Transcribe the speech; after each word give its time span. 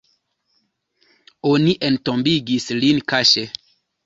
Oni 1.51 1.75
entombigis 1.89 2.67
lin 2.81 3.05
kaŝe. 3.15 3.47